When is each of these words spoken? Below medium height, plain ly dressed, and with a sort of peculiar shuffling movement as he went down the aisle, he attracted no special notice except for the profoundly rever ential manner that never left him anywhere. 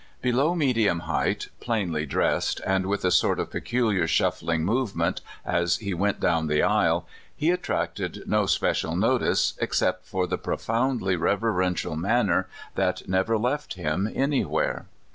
Below 0.23 0.55
medium 0.55 1.01
height, 1.01 1.49
plain 1.59 1.93
ly 1.93 2.05
dressed, 2.05 2.59
and 2.65 2.87
with 2.87 3.05
a 3.05 3.11
sort 3.11 3.39
of 3.39 3.51
peculiar 3.51 4.07
shuffling 4.07 4.65
movement 4.65 5.21
as 5.45 5.77
he 5.77 5.93
went 5.93 6.19
down 6.19 6.47
the 6.47 6.63
aisle, 6.63 7.05
he 7.35 7.51
attracted 7.51 8.23
no 8.25 8.47
special 8.47 8.95
notice 8.95 9.53
except 9.61 10.07
for 10.07 10.25
the 10.25 10.39
profoundly 10.39 11.15
rever 11.15 11.53
ential 11.53 11.95
manner 11.95 12.47
that 12.73 13.07
never 13.07 13.37
left 13.37 13.75
him 13.75 14.11
anywhere. 14.15 14.87